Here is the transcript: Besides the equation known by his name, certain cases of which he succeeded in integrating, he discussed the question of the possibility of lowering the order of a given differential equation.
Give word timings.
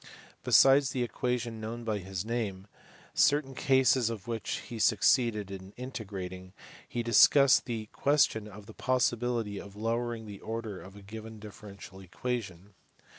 Besides 0.43 0.89
the 0.89 1.03
equation 1.03 1.61
known 1.61 1.83
by 1.83 1.99
his 1.99 2.25
name, 2.25 2.65
certain 3.13 3.53
cases 3.53 4.09
of 4.09 4.27
which 4.27 4.53
he 4.67 4.79
succeeded 4.79 5.51
in 5.51 5.73
integrating, 5.77 6.53
he 6.89 7.03
discussed 7.03 7.65
the 7.65 7.85
question 7.93 8.47
of 8.47 8.65
the 8.65 8.73
possibility 8.73 9.61
of 9.61 9.75
lowering 9.75 10.25
the 10.25 10.39
order 10.41 10.81
of 10.81 10.95
a 10.95 11.03
given 11.03 11.37
differential 11.39 11.99
equation. 11.99 12.73